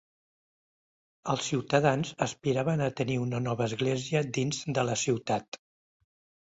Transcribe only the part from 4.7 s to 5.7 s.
de la ciutat.